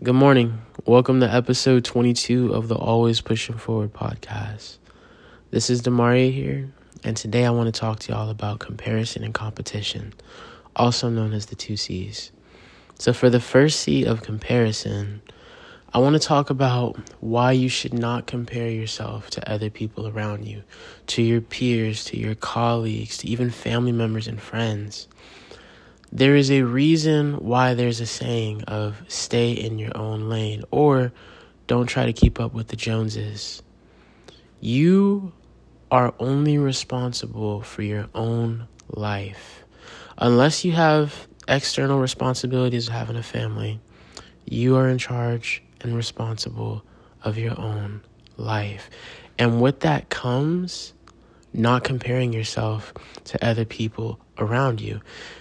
[0.00, 0.62] Good morning.
[0.86, 4.78] Welcome to episode 22 of the Always Pushing Forward podcast.
[5.50, 6.70] This is Demaria here,
[7.02, 10.14] and today I want to talk to y'all about comparison and competition,
[10.76, 12.30] also known as the two C's.
[13.00, 15.20] So, for the first C of comparison,
[15.92, 20.46] I want to talk about why you should not compare yourself to other people around
[20.46, 20.62] you,
[21.08, 25.08] to your peers, to your colleagues, to even family members and friends.
[26.10, 31.12] There is a reason why there's a saying of stay in your own lane or
[31.66, 33.62] don't try to keep up with the Joneses.
[34.58, 35.32] You
[35.90, 39.64] are only responsible for your own life.
[40.16, 43.78] Unless you have external responsibilities of having a family,
[44.46, 46.82] you are in charge and responsible
[47.22, 48.00] of your own
[48.38, 48.88] life.
[49.38, 50.94] And with that comes
[51.52, 52.94] not comparing yourself
[53.24, 55.00] to other people around you.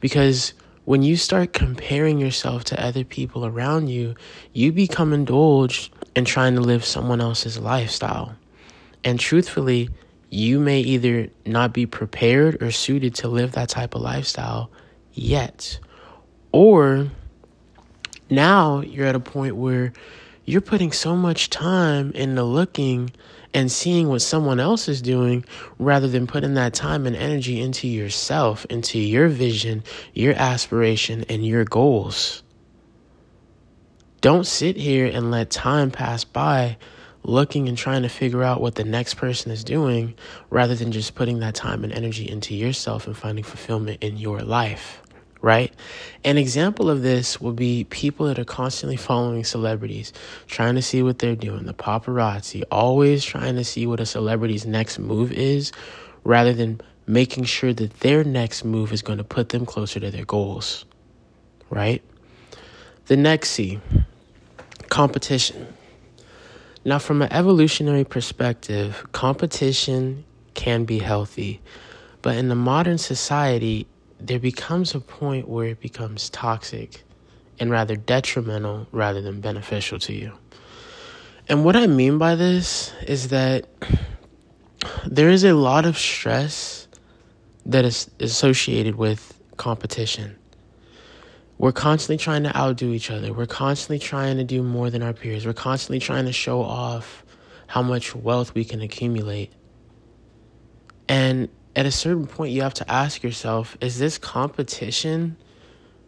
[0.00, 4.14] Because when you start comparing yourself to other people around you,
[4.52, 8.34] you become indulged in trying to live someone else's lifestyle.
[9.04, 9.90] And truthfully,
[10.30, 14.70] you may either not be prepared or suited to live that type of lifestyle
[15.12, 15.78] yet.
[16.52, 17.10] Or
[18.30, 19.92] now you're at a point where
[20.48, 23.10] you're putting so much time into looking
[23.52, 25.44] and seeing what someone else is doing
[25.78, 31.44] rather than putting that time and energy into yourself, into your vision, your aspiration, and
[31.44, 32.42] your goals.
[34.22, 36.78] Don't sit here and let time pass by
[37.22, 40.14] looking and trying to figure out what the next person is doing
[40.48, 44.40] rather than just putting that time and energy into yourself and finding fulfillment in your
[44.40, 45.02] life
[45.40, 45.72] right?
[46.24, 50.12] An example of this will be people that are constantly following celebrities,
[50.46, 54.66] trying to see what they're doing, the paparazzi, always trying to see what a celebrity's
[54.66, 55.72] next move is
[56.24, 60.10] rather than making sure that their next move is going to put them closer to
[60.10, 60.84] their goals,
[61.70, 62.02] right?
[63.06, 63.80] The next C,
[64.90, 65.74] competition.
[66.84, 71.60] Now, from an evolutionary perspective, competition can be healthy,
[72.22, 73.86] but in the modern society,
[74.20, 77.02] there becomes a point where it becomes toxic
[77.60, 80.32] and rather detrimental rather than beneficial to you.
[81.48, 83.66] And what I mean by this is that
[85.06, 86.88] there is a lot of stress
[87.66, 90.36] that is associated with competition.
[91.58, 93.32] We're constantly trying to outdo each other.
[93.32, 95.44] We're constantly trying to do more than our peers.
[95.44, 97.24] We're constantly trying to show off
[97.66, 99.52] how much wealth we can accumulate.
[101.08, 101.48] And
[101.78, 105.36] at a certain point, you have to ask yourself is this competition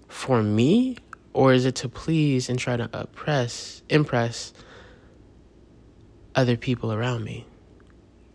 [0.09, 0.97] for me
[1.33, 4.53] or is it to please and try to oppress, impress
[6.35, 7.47] other people around me?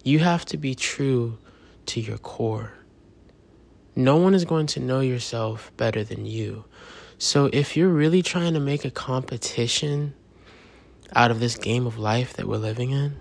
[0.02, 1.38] You have to be true
[1.88, 2.72] to your core.
[3.98, 6.64] No one is going to know yourself better than you.
[7.18, 10.14] So if you're really trying to make a competition
[11.14, 13.18] out of this game of life that we're living in,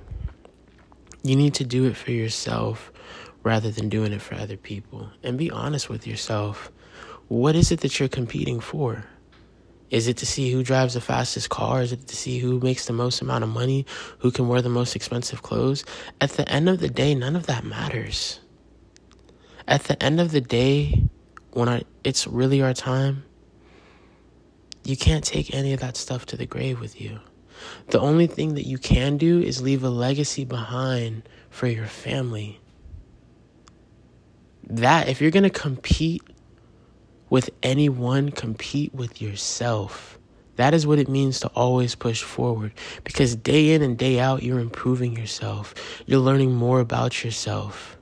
[1.24, 2.92] you need to do it for yourself
[3.44, 5.10] rather than doing it for other people.
[5.22, 6.72] And be honest with yourself.
[7.28, 9.04] What is it that you're competing for?
[9.90, 11.82] Is it to see who drives the fastest car?
[11.82, 13.86] Is it to see who makes the most amount of money?
[14.18, 15.84] Who can wear the most expensive clothes?
[16.20, 18.40] At the end of the day, none of that matters.
[19.68, 21.04] At the end of the day,
[21.52, 23.24] when I, it's really our time,
[24.84, 27.20] you can't take any of that stuff to the grave with you.
[27.88, 32.60] The only thing that you can do is leave a legacy behind for your family
[34.68, 36.22] that if you're going to compete
[37.30, 40.18] with anyone, compete with yourself.
[40.56, 44.42] That is what it means to always push forward because day in and day out,
[44.42, 45.74] you're improving yourself.
[46.06, 47.96] You're learning more about yourself.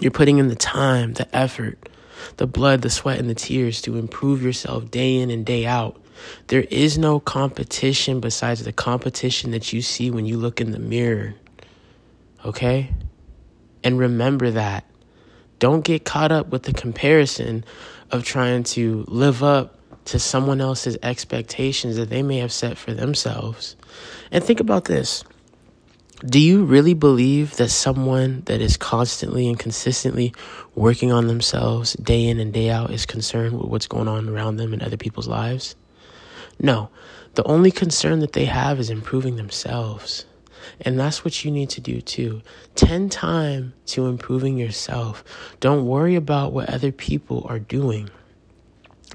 [0.00, 1.88] You're putting in the time, the effort,
[2.36, 6.00] the blood, the sweat, and the tears to improve yourself day in and day out.
[6.48, 10.78] There is no competition besides the competition that you see when you look in the
[10.78, 11.34] mirror.
[12.44, 12.90] Okay?
[13.82, 14.84] And remember that.
[15.60, 17.64] Don't get caught up with the comparison
[18.10, 19.76] of trying to live up
[20.06, 23.76] to someone else's expectations that they may have set for themselves.
[24.32, 25.22] And think about this.
[26.24, 30.34] Do you really believe that someone that is constantly and consistently
[30.74, 34.56] working on themselves day in and day out is concerned with what's going on around
[34.56, 35.76] them in other people's lives?
[36.58, 36.88] No.
[37.34, 40.24] The only concern that they have is improving themselves.
[40.80, 42.42] And that's what you need to do too.
[42.74, 45.24] 10 time to improving yourself.
[45.60, 48.10] Don't worry about what other people are doing.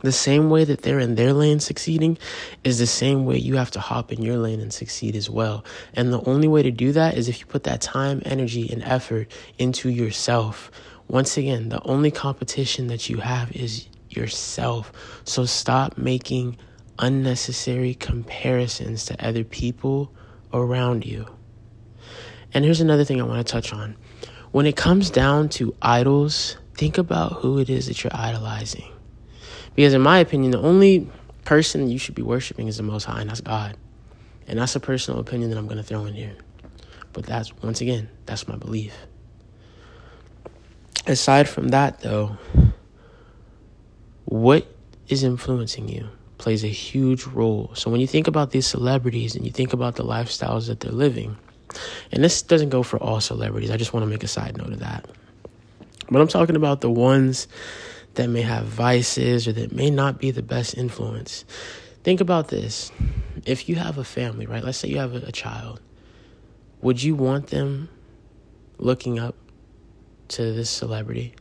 [0.02, 2.18] The same way that they're in their lane succeeding
[2.64, 5.66] is the same way you have to hop in your lane and succeed as well.
[5.94, 8.84] And the only way to do that is if you put that time, energy, and
[8.84, 10.70] effort into yourself.
[11.08, 14.92] Once again, the only competition that you have is yourself.
[15.24, 16.58] So stop making
[17.00, 20.12] unnecessary comparisons to other people
[20.54, 21.35] around you.
[22.56, 23.98] And here's another thing I want to touch on.
[24.52, 28.92] When it comes down to idols, think about who it is that you're idolizing.
[29.76, 31.10] Because, in my opinion, the only
[31.44, 33.76] person you should be worshiping is the Most High, and that's God.
[34.48, 36.38] And that's a personal opinion that I'm going to throw in here.
[37.12, 38.96] But that's, once again, that's my belief.
[41.06, 42.38] Aside from that, though,
[44.24, 44.66] what
[45.10, 46.08] is influencing you
[46.38, 47.72] plays a huge role.
[47.74, 50.92] So when you think about these celebrities and you think about the lifestyles that they're
[50.92, 51.38] living,
[52.12, 54.74] and this doesn't go for all celebrities, I just want to make a side note
[54.74, 55.06] of that.
[56.10, 57.48] But I'm talking about the ones
[58.16, 61.46] that may have vices or that may not be the best influence.
[62.04, 62.92] Think about this.
[63.46, 64.64] If you have a family, right?
[64.64, 65.82] Let's say you have a, a child.
[66.82, 67.90] Would you want them
[68.78, 69.36] looking up
[70.30, 71.36] to this celebrity?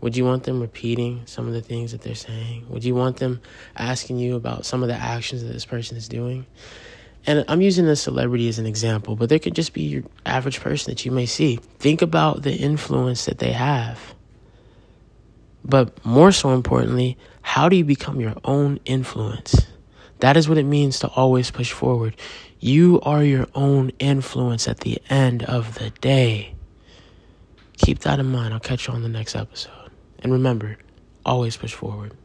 [0.00, 2.66] Would you want them repeating some of the things that they're saying?
[2.68, 3.40] Would you want them
[3.76, 6.46] asking you about some of the actions that this person is doing?
[7.26, 10.60] And I'm using a celebrity as an example, but there could just be your average
[10.60, 11.56] person that you may see.
[11.78, 14.14] Think about the influence that they have.
[15.64, 19.54] But more so importantly, how do you become your own influence?
[20.18, 22.16] That is what it means to always push forward.
[22.58, 26.54] You are your own influence at the end of the day.
[27.78, 28.54] Keep that in mind.
[28.54, 29.90] I'll catch you on the next episode.
[30.20, 30.78] And remember,
[31.24, 32.16] always push forward.